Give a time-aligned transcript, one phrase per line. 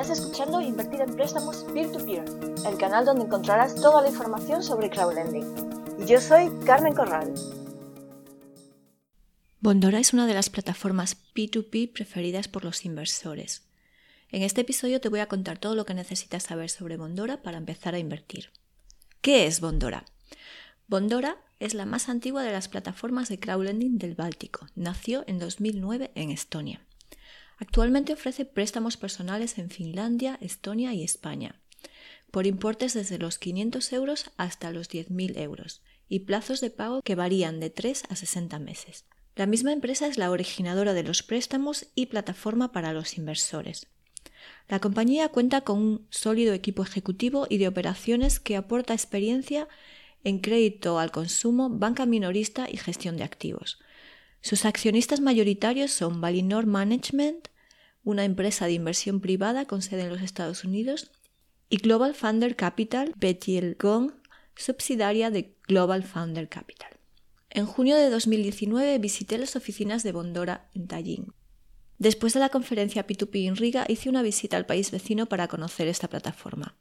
[0.00, 2.24] Estás escuchando Invertir en Préstamos Peer-to-Peer,
[2.66, 5.44] el canal donde encontrarás toda la información sobre crowdlending.
[5.98, 7.34] Y yo soy Carmen Corral.
[9.60, 13.68] Bondora es una de las plataformas P2P preferidas por los inversores.
[14.30, 17.58] En este episodio te voy a contar todo lo que necesitas saber sobre Bondora para
[17.58, 18.48] empezar a invertir.
[19.20, 20.06] ¿Qué es Bondora?
[20.88, 24.66] Bondora es la más antigua de las plataformas de crowdlending del Báltico.
[24.74, 26.80] Nació en 2009 en Estonia.
[27.60, 31.60] Actualmente ofrece préstamos personales en Finlandia, Estonia y España,
[32.30, 37.14] por importes desde los 500 euros hasta los 10.000 euros, y plazos de pago que
[37.14, 39.04] varían de 3 a 60 meses.
[39.36, 43.86] La misma empresa es la originadora de los préstamos y plataforma para los inversores.
[44.68, 49.68] La compañía cuenta con un sólido equipo ejecutivo y de operaciones que aporta experiencia
[50.24, 53.78] en crédito al consumo, banca minorista y gestión de activos.
[54.40, 57.49] Sus accionistas mayoritarios son Valinor Management,
[58.04, 61.10] una empresa de inversión privada con sede en los Estados Unidos,
[61.68, 63.14] y Global Founder Capital,
[63.78, 64.12] Gong,
[64.56, 66.90] subsidiaria de Global Founder Capital.
[67.48, 71.32] En junio de 2019 visité las oficinas de Bondora en Tallinn.
[71.98, 75.86] Después de la conferencia P2P en Riga hice una visita al país vecino para conocer
[75.86, 76.76] esta plataforma.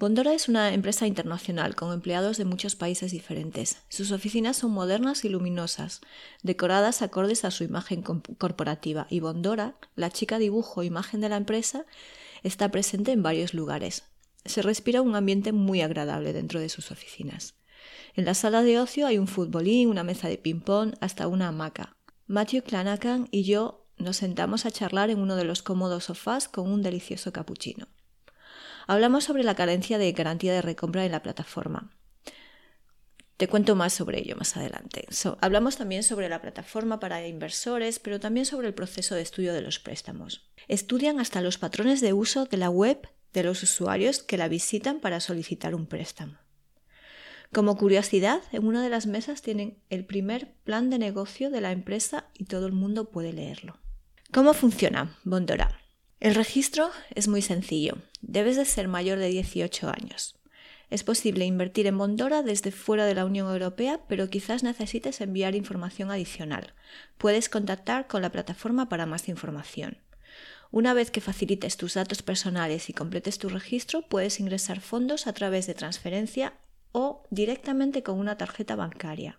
[0.00, 3.82] Bondora es una empresa internacional con empleados de muchos países diferentes.
[3.90, 6.00] Sus oficinas son modernas y luminosas,
[6.42, 11.84] decoradas acordes a su imagen corporativa, y Bondora, la chica dibujo imagen de la empresa,
[12.42, 14.04] está presente en varios lugares.
[14.46, 17.56] Se respira un ambiente muy agradable dentro de sus oficinas.
[18.14, 21.94] En la sala de ocio hay un futbolín, una mesa de ping-pong, hasta una hamaca.
[22.26, 26.72] Matthew Clanacan y yo nos sentamos a charlar en uno de los cómodos sofás con
[26.72, 27.86] un delicioso capuchino.
[28.90, 31.92] Hablamos sobre la carencia de garantía de recompra en la plataforma.
[33.36, 35.06] Te cuento más sobre ello más adelante.
[35.40, 39.60] hablamos también sobre la plataforma para inversores, pero también sobre el proceso de estudio de
[39.60, 40.50] los préstamos.
[40.66, 44.98] Estudian hasta los patrones de uso de la web de los usuarios que la visitan
[44.98, 46.38] para solicitar un préstamo.
[47.52, 51.70] Como curiosidad, en una de las mesas tienen el primer plan de negocio de la
[51.70, 53.78] empresa y todo el mundo puede leerlo.
[54.32, 55.79] ¿Cómo funciona Bondora?
[56.20, 57.96] El registro es muy sencillo.
[58.20, 60.36] Debes de ser mayor de 18 años.
[60.90, 65.54] Es posible invertir en Bondora desde fuera de la Unión Europea, pero quizás necesites enviar
[65.54, 66.74] información adicional.
[67.16, 69.96] Puedes contactar con la plataforma para más información.
[70.70, 75.32] Una vez que facilites tus datos personales y completes tu registro, puedes ingresar fondos a
[75.32, 76.52] través de transferencia
[76.92, 79.38] o directamente con una tarjeta bancaria.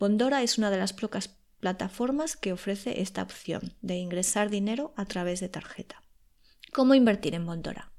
[0.00, 1.28] Bondora es una de las pocas
[1.62, 6.02] plataformas que ofrece esta opción de ingresar dinero a través de tarjeta.
[6.72, 7.92] ¿Cómo invertir en Bondora?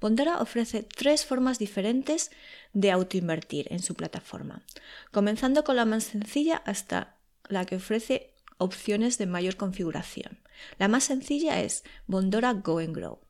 [0.00, 2.32] Bondora ofrece tres formas diferentes
[2.72, 4.64] de autoinvertir en su plataforma,
[5.12, 7.16] comenzando con la más sencilla hasta
[7.48, 10.40] la que ofrece opciones de mayor configuración.
[10.76, 13.20] La más sencilla es Bondora Go and Grow.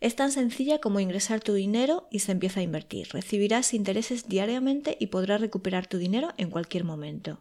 [0.00, 3.08] Es tan sencilla como ingresar tu dinero y se empieza a invertir.
[3.12, 7.40] Recibirás intereses diariamente y podrás recuperar tu dinero en cualquier momento.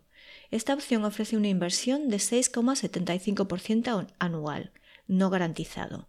[0.52, 4.72] Esta opción ofrece una inversión de 6,75% anual,
[5.08, 6.08] no garantizado.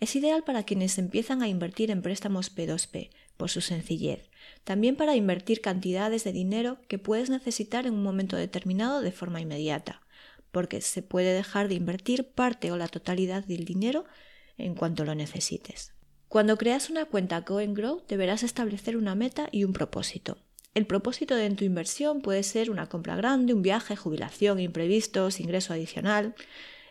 [0.00, 4.30] Es ideal para quienes empiezan a invertir en préstamos P2P, por su sencillez.
[4.64, 9.40] También para invertir cantidades de dinero que puedes necesitar en un momento determinado de forma
[9.40, 10.02] inmediata,
[10.50, 14.04] porque se puede dejar de invertir parte o la totalidad del dinero
[14.58, 15.92] en cuanto lo necesites.
[16.28, 20.38] Cuando creas una cuenta Go Grow deberás establecer una meta y un propósito.
[20.74, 25.74] El propósito de tu inversión puede ser una compra grande, un viaje, jubilación, imprevistos, ingreso
[25.74, 26.34] adicional.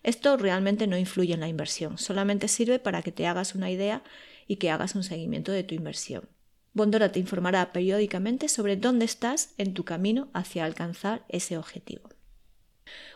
[0.04, 4.04] Esto realmente no influye en la inversión, solamente sirve para que te hagas una idea
[4.48, 6.30] y que hagas un seguimiento de tu inversión.
[6.74, 12.10] Bondora te informará periódicamente sobre dónde estás en tu camino hacia alcanzar ese objetivo.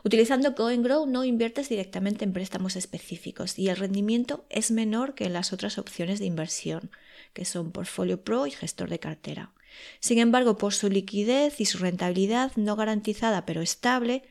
[0.04, 5.26] Utilizando Go Grow no inviertes directamente en préstamos específicos y el rendimiento es menor que
[5.26, 6.92] en las otras opciones de inversión,
[7.34, 9.55] que son Portfolio Pro y gestor de cartera.
[10.00, 14.24] Sin embargo, por su liquidez y su rentabilidad no garantizada pero estable,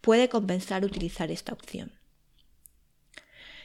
[0.00, 1.92] puede compensar utilizar esta opción.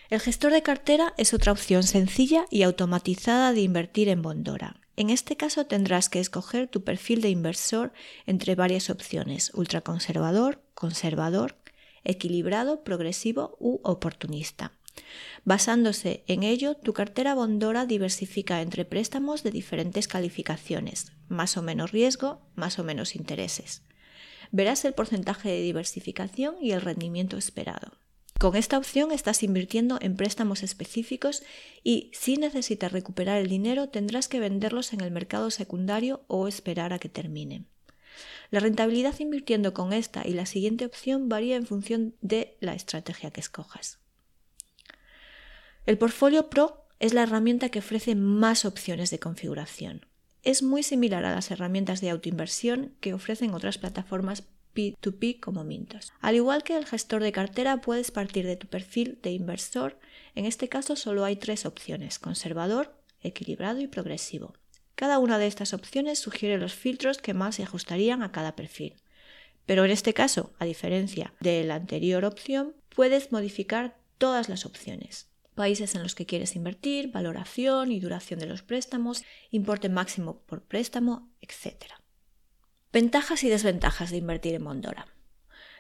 [0.09, 4.81] El gestor de cartera es otra opción sencilla y automatizada de invertir en Bondora.
[4.95, 7.93] En este caso tendrás que escoger tu perfil de inversor
[8.25, 11.57] entre varias opciones, ultraconservador, conservador,
[12.03, 14.78] equilibrado, progresivo u oportunista.
[15.45, 21.91] Basándose en ello, tu cartera Bondora diversifica entre préstamos de diferentes calificaciones, más o menos
[21.91, 23.83] riesgo, más o menos intereses.
[24.51, 27.93] Verás el porcentaje de diversificación y el rendimiento esperado.
[28.39, 31.43] Con esta opción estás invirtiendo en préstamos específicos
[31.83, 36.93] y si necesitas recuperar el dinero tendrás que venderlos en el mercado secundario o esperar
[36.93, 37.67] a que terminen.
[38.49, 43.29] La rentabilidad invirtiendo con esta y la siguiente opción varía en función de la estrategia
[43.31, 43.99] que escojas.
[45.89, 50.05] El portfolio Pro es la herramienta que ofrece más opciones de configuración.
[50.43, 54.43] Es muy similar a las herramientas de autoinversión que ofrecen otras plataformas
[54.75, 56.13] P2P como Mintos.
[56.21, 59.97] Al igual que el gestor de cartera, puedes partir de tu perfil de inversor.
[60.35, 64.53] En este caso solo hay tres opciones, conservador, equilibrado y progresivo.
[64.93, 68.93] Cada una de estas opciones sugiere los filtros que más se ajustarían a cada perfil.
[69.65, 75.29] Pero en este caso, a diferencia de la anterior opción, puedes modificar todas las opciones.
[75.59, 80.63] Países en los que quieres invertir, valoración y duración de los préstamos, importe máximo por
[80.63, 81.83] préstamo, etc.
[82.93, 85.07] Ventajas y desventajas de invertir en Bondora.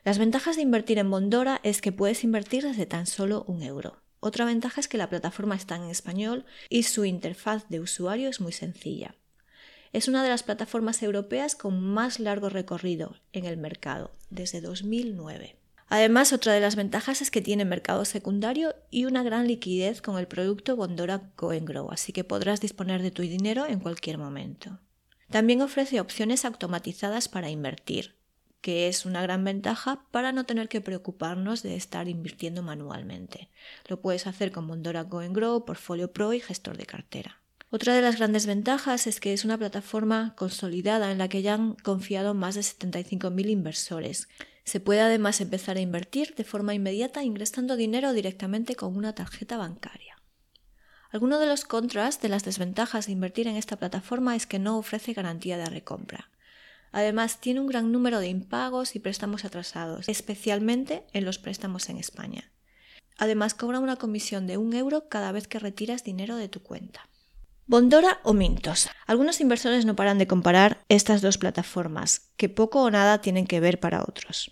[0.03, 4.03] Las ventajas de invertir en Bondora es que puedes invertir desde tan solo un euro.
[4.19, 8.41] Otra ventaja es que la plataforma está en español y su interfaz de usuario es
[8.41, 9.15] muy sencilla.
[9.93, 15.58] Es una de las plataformas europeas con más largo recorrido en el mercado, desde 2009.
[15.89, 20.19] Además, otra de las ventajas es que tiene mercado secundario y una gran liquidez con
[20.19, 24.79] el producto Bondora Go Grow, así que podrás disponer de tu dinero en cualquier momento.
[25.31, 28.15] También ofrece opciones automatizadas para invertir,
[28.61, 33.49] que es una gran ventaja para no tener que preocuparnos de estar invirtiendo manualmente.
[33.87, 37.41] Lo puedes hacer con Bondora Go Grow, Portfolio Pro y gestor de cartera.
[37.71, 41.53] Otra de las grandes ventajas es que es una plataforma consolidada en la que ya
[41.53, 44.27] han confiado más de 75.000 inversores.
[44.69, 49.57] Se puede además empezar a invertir de forma inmediata ingresando dinero directamente con una tarjeta
[49.57, 50.21] bancaria.
[51.09, 54.77] Alguno de los contras de las desventajas de invertir en esta plataforma es que no
[54.77, 56.29] ofrece garantía de recompra.
[56.91, 61.97] Además, tiene un gran número de impagos y préstamos atrasados, especialmente en los préstamos en
[61.97, 62.51] España.
[63.17, 67.09] Además, cobra una comisión de un euro cada vez que retiras dinero de tu cuenta.
[67.65, 68.87] Bondora o Mintos.
[69.07, 73.59] Algunos inversores no paran de comparar estas dos plataformas, que poco o nada tienen que
[73.59, 74.51] ver para otros.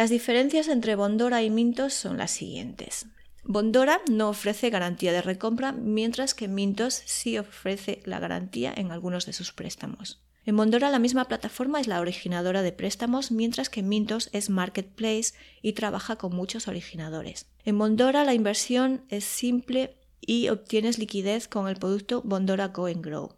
[0.00, 3.04] Las diferencias entre Bondora y Mintos son las siguientes.
[3.44, 9.26] Bondora no ofrece garantía de recompra, mientras que Mintos sí ofrece la garantía en algunos
[9.26, 10.22] de sus préstamos.
[10.46, 15.34] En Bondora la misma plataforma es la originadora de préstamos, mientras que Mintos es marketplace
[15.60, 17.50] y trabaja con muchos originadores.
[17.66, 23.04] En Bondora la inversión es simple y obtienes liquidez con el producto Bondora Go and
[23.04, 23.36] Grow.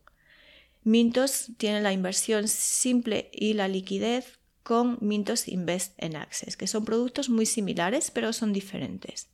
[0.85, 6.85] Mintos tiene la inversión simple y la liquidez con Mintos Invest en Access, que son
[6.85, 9.29] productos muy similares pero son diferentes.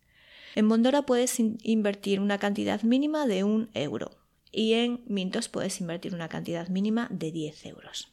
[0.55, 4.11] En Bondora puedes invertir una cantidad mínima de un euro
[4.51, 8.13] y en Mintos puedes invertir una cantidad mínima de 10 euros.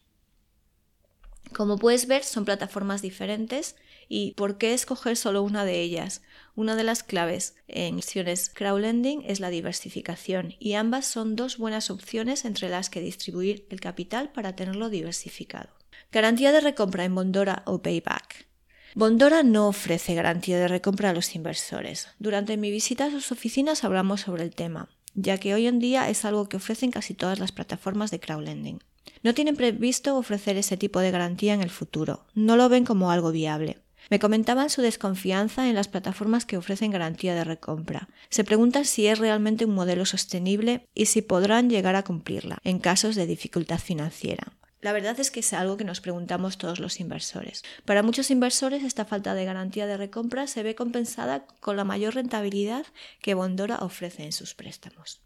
[1.54, 3.76] Como puedes ver, son plataformas diferentes
[4.08, 6.22] ¿Y por qué escoger solo una de ellas?
[6.56, 11.90] Una de las claves en inversiones crowdlending es la diversificación y ambas son dos buenas
[11.90, 15.70] opciones entre las que distribuir el capital para tenerlo diversificado.
[16.16, 18.48] Garantía de recompra en Bondora o Payback.
[18.96, 22.08] Bondora no ofrece garantía de recompra a los inversores.
[22.20, 26.10] Durante mi visita a sus oficinas hablamos sobre el tema, ya que hoy en día
[26.10, 28.80] es algo que ofrecen casi todas las plataformas de crowdlending.
[29.24, 33.12] No tienen previsto ofrecer ese tipo de garantía en el futuro, no lo ven como
[33.12, 33.80] algo viable.
[34.10, 38.08] Me comentaban su desconfianza en las plataformas que ofrecen garantía de recompra.
[38.30, 42.80] Se preguntan si es realmente un modelo sostenible y si podrán llegar a cumplirla en
[42.80, 44.54] casos de dificultad financiera.
[44.86, 47.64] La verdad es que es algo que nos preguntamos todos los inversores.
[47.86, 52.14] Para muchos inversores esta falta de garantía de recompra se ve compensada con la mayor
[52.14, 52.86] rentabilidad
[53.20, 55.22] que Bondora ofrece en sus préstamos.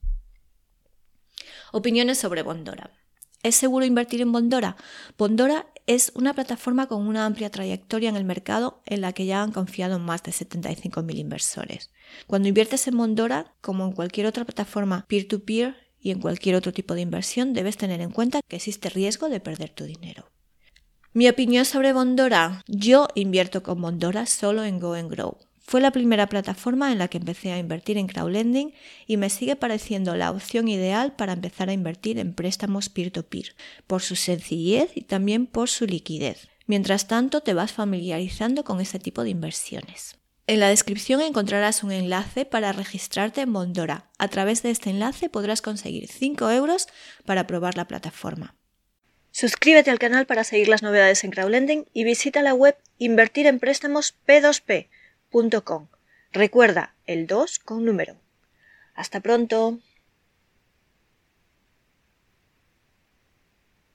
[1.73, 2.91] Opiniones sobre Bondora.
[3.43, 4.77] ¿Es seguro invertir en Bondora?
[5.17, 9.43] Bondora es una plataforma con una amplia trayectoria en el mercado en la que ya
[9.43, 11.91] han confiado más de 75.000 inversores.
[12.27, 16.93] Cuando inviertes en Bondora, como en cualquier otra plataforma peer-to-peer y en cualquier otro tipo
[16.93, 20.29] de inversión, debes tener en cuenta que existe riesgo de perder tu dinero.
[21.11, 22.63] Mi opinión sobre Bondora.
[22.67, 25.37] Yo invierto con Bondora solo en Go and Grow.
[25.59, 28.73] Fue la primera plataforma en la que empecé a invertir en crowdlending
[29.07, 33.55] y me sigue pareciendo la opción ideal para empezar a invertir en préstamos peer-to-peer,
[33.87, 36.47] por su sencillez y también por su liquidez.
[36.67, 40.18] Mientras tanto, te vas familiarizando con este tipo de inversiones.
[40.49, 44.09] En la descripción encontrarás un enlace para registrarte en Bondora.
[44.17, 46.87] A través de este enlace podrás conseguir 5 euros
[47.23, 48.55] para probar la plataforma.
[49.29, 53.59] Suscríbete al canal para seguir las novedades en crowdlending y visita la web Invertir en
[53.59, 54.87] Préstamos P2P
[56.31, 58.15] Recuerda, el 2 con número.
[58.95, 59.77] Hasta pronto.